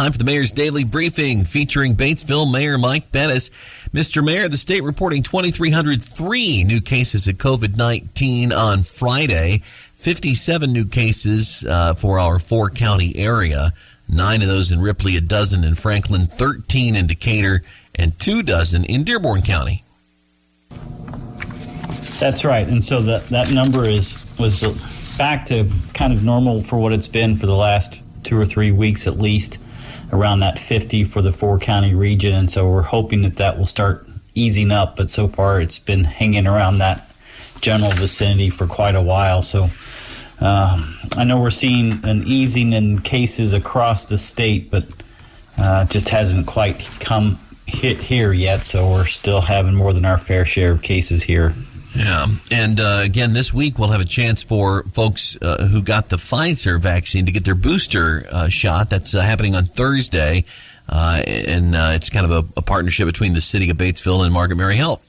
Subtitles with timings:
[0.00, 3.50] time for the mayor's daily briefing featuring Batesville Mayor Mike Bettice.
[3.92, 4.24] Mr.
[4.24, 11.92] Mayor, the state reporting 2,303 new cases of COVID-19 on Friday, 57 new cases uh,
[11.92, 13.74] for our four county area,
[14.08, 17.60] nine of those in Ripley, a dozen in Franklin, 13 in Decatur,
[17.94, 19.84] and two dozen in Dearborn County.
[22.18, 24.62] That's right, and so that that number is was
[25.18, 28.72] back to kind of normal for what it's been for the last two or three
[28.72, 29.58] weeks at least,
[30.12, 33.66] around that 50 for the four county region, and so we're hoping that that will
[33.66, 34.96] start easing up.
[34.96, 37.10] But so far, it's been hanging around that
[37.60, 39.42] general vicinity for quite a while.
[39.42, 39.70] So.
[40.42, 40.82] Uh,
[41.18, 44.86] I know we're seeing an easing in cases across the state, but
[45.58, 48.64] uh, just hasn't quite come hit here yet.
[48.64, 51.54] So we're still having more than our fair share of cases here.
[51.94, 52.26] Yeah.
[52.52, 56.16] And uh, again, this week we'll have a chance for folks uh, who got the
[56.16, 58.90] Pfizer vaccine to get their booster uh, shot.
[58.90, 60.44] That's uh, happening on Thursday.
[60.88, 64.34] Uh, and uh, it's kind of a, a, partnership between the city of Batesville and
[64.34, 65.08] Margaret Mary Health.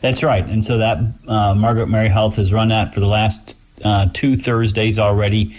[0.00, 0.44] That's right.
[0.44, 3.56] And so that Margaret Mary Health has run that for the last
[4.12, 5.56] two Thursdays already.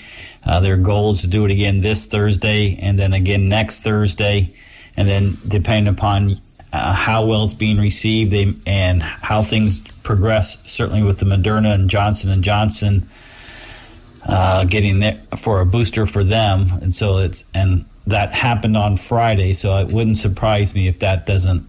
[0.62, 4.54] their goal is to do it again this Thursday and then again next Thursday.
[4.98, 6.40] And then, depending upon
[6.76, 8.34] uh, how well it's being received
[8.66, 10.58] and how things progress.
[10.66, 13.10] Certainly with the Moderna and Johnson and Johnson
[14.28, 18.98] uh, getting there for a booster for them, and so it's and that happened on
[18.98, 19.54] Friday.
[19.54, 21.66] So it wouldn't surprise me if that doesn't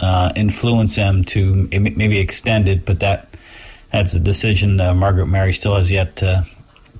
[0.00, 3.28] uh, influence them to maybe extend it, but that
[3.92, 6.46] that's a decision uh, Margaret Mary still has yet to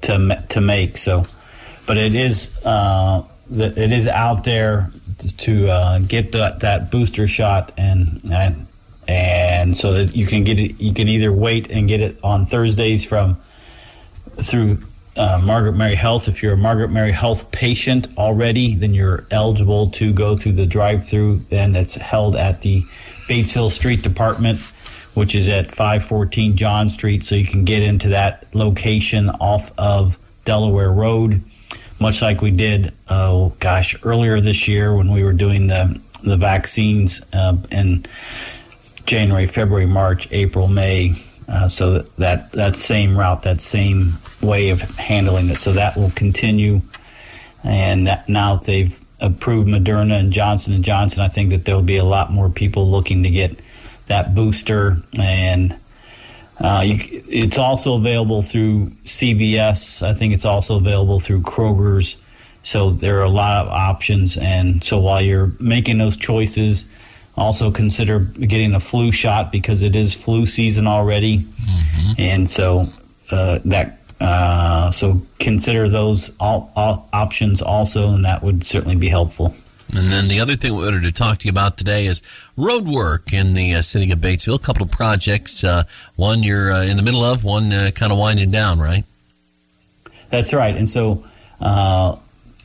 [0.02, 0.96] to to make.
[0.96, 1.26] So,
[1.86, 7.72] but it is uh, it is out there to uh, get that, that booster shot
[7.76, 8.66] and, and
[9.08, 10.78] and so that you can get it.
[10.80, 13.40] You can either wait and get it on Thursdays from
[14.36, 14.78] through
[15.16, 16.28] uh, Margaret Mary Health.
[16.28, 20.66] If you're a Margaret Mary Health patient already, then you're eligible to go through the
[20.66, 21.40] drive-through.
[21.50, 22.84] And it's held at the
[23.28, 24.60] Batesville Street Department,
[25.14, 27.24] which is at 514 John Street.
[27.24, 31.42] So you can get into that location off of Delaware Road
[32.00, 36.36] much like we did, uh, gosh, earlier this year when we were doing the the
[36.36, 38.04] vaccines uh, in
[39.06, 41.14] January, February, March, April, May.
[41.48, 46.10] Uh, so that that same route, that same way of handling it, so that will
[46.10, 46.82] continue.
[47.64, 51.74] And that now that they've approved Moderna and Johnson and Johnson, I think that there
[51.74, 53.58] will be a lot more people looking to get
[54.06, 55.76] that booster and
[56.60, 60.02] uh, you, it's also available through CVS.
[60.02, 62.16] I think it's also available through Kroger's.
[62.62, 64.36] So there are a lot of options.
[64.36, 66.88] And so while you're making those choices,
[67.36, 71.38] also consider getting a flu shot because it is flu season already.
[71.38, 72.12] Mm-hmm.
[72.20, 72.88] And so
[73.30, 79.08] uh, that uh, so consider those all, all options also, and that would certainly be
[79.08, 79.54] helpful.
[79.94, 82.22] And then the other thing we wanted to talk to you about today is
[82.56, 84.56] road work in the uh, city of Batesville.
[84.56, 85.64] A couple of projects.
[85.64, 85.84] Uh,
[86.16, 89.04] one you're uh, in the middle of, one uh, kind of winding down, right?
[90.30, 90.76] That's right.
[90.76, 91.24] And so,
[91.60, 92.16] uh,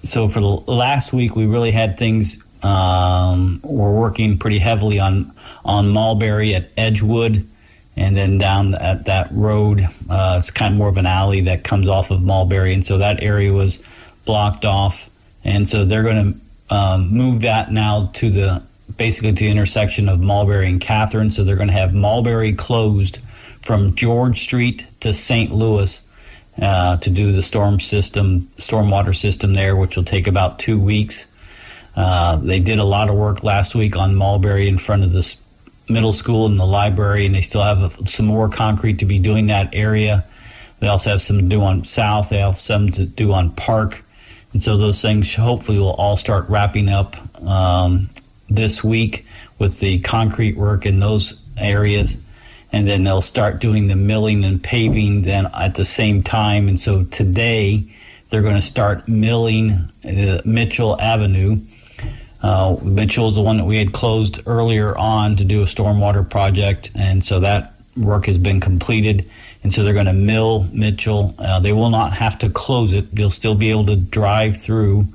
[0.04, 2.44] so for the last week, we really had things.
[2.62, 5.34] Um, we're working pretty heavily on
[5.66, 7.48] on Mulberry at Edgewood,
[7.96, 9.88] and then down at that road.
[10.10, 12.98] Uh, it's kind of more of an alley that comes off of Mulberry, and so
[12.98, 13.82] that area was
[14.26, 15.10] blocked off.
[15.46, 16.40] And so they're going to
[16.74, 18.64] um, move that now to the
[18.98, 21.30] basically to the intersection of Mulberry and Catherine.
[21.30, 23.20] So they're going to have Mulberry closed
[23.62, 25.52] from George Street to St.
[25.52, 26.02] Louis
[26.60, 31.26] uh, to do the storm system, stormwater system there, which will take about two weeks.
[31.96, 35.36] Uh, they did a lot of work last week on Mulberry in front of the
[35.88, 39.20] middle school and the library, and they still have a, some more concrete to be
[39.20, 40.26] doing that area.
[40.80, 42.30] They also have some to do on South.
[42.30, 44.03] They have some to do on Park.
[44.54, 48.10] And so those things hopefully will all start wrapping up um,
[48.50, 49.26] this week
[49.58, 52.18] with the concrete work in those areas.
[52.72, 56.68] And then they'll start doing the milling and paving then at the same time.
[56.68, 57.92] And so today
[58.30, 61.62] they're going to start milling uh, Mitchell Avenue.
[62.42, 66.28] Uh, Mitchell is the one that we had closed earlier on to do a stormwater
[66.28, 66.92] project.
[66.94, 69.30] And so that work has been completed
[69.64, 71.34] and so they're going to mill Mitchell.
[71.40, 73.16] Uh, they will not have to close it.
[73.16, 75.08] They'll still be able to drive through.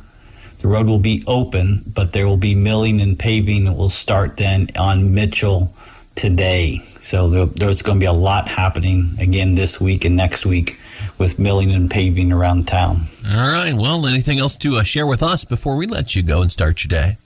[0.61, 4.39] The road will be open, but there will be milling and paving that will start
[4.39, 5.73] then on Mitchell
[6.17, 6.83] today.
[6.99, 10.79] So there, there's going to be a lot happening again this week and next week
[11.19, 13.03] with milling and paving around town.
[13.31, 13.75] All right.
[13.75, 16.83] Well, anything else to uh, share with us before we let you go and start
[16.83, 17.19] your day?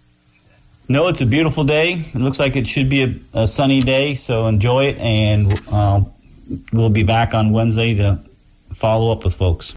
[0.88, 1.94] No, it's a beautiful day.
[1.94, 6.02] It looks like it should be a, a sunny day, so enjoy it, and uh,
[6.72, 8.18] we'll be back on Wednesday to
[8.74, 9.70] follow up with folks.